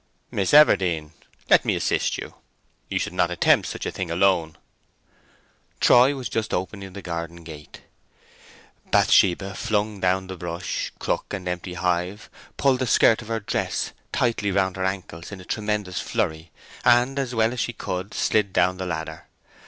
"Miss 0.31 0.51
Everdene, 0.51 1.11
let 1.47 1.63
me 1.63 1.75
assist 1.75 2.17
you; 2.17 2.33
you 2.89 2.97
should 2.97 3.13
not 3.13 3.29
attempt 3.29 3.67
such 3.67 3.85
a 3.85 3.91
thing 3.91 4.09
alone." 4.09 4.57
Troy 5.79 6.15
was 6.15 6.27
just 6.27 6.55
opening 6.55 6.93
the 6.93 7.03
garden 7.03 7.43
gate. 7.43 7.81
Bathsheba 8.89 9.53
flung 9.53 9.99
down 9.99 10.25
the 10.25 10.35
brush, 10.35 10.91
crook, 10.97 11.31
and 11.35 11.47
empty 11.47 11.75
hive, 11.75 12.31
pulled 12.57 12.79
the 12.79 12.87
skirt 12.87 13.21
of 13.21 13.27
her 13.27 13.39
dress 13.41 13.91
tightly 14.11 14.49
round 14.49 14.75
her 14.75 14.85
ankles 14.85 15.31
in 15.31 15.39
a 15.39 15.45
tremendous 15.45 16.01
flurry, 16.01 16.49
and 16.83 17.19
as 17.19 17.35
well 17.35 17.53
as 17.53 17.59
she 17.59 17.71
could 17.71 18.15
slid 18.15 18.51
down 18.51 18.77
the 18.77 18.87
ladder. 18.87 19.27